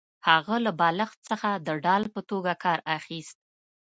[0.27, 3.37] هغه له بالښت څخه د ډال په توګه کار اخیست